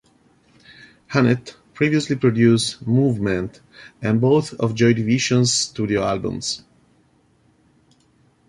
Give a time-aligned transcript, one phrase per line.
[1.09, 3.61] Hannett previously produced "Movement"
[4.01, 6.63] and both of Joy Division's studio albums.